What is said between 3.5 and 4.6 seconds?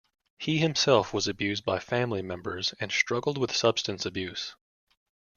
substance abuse.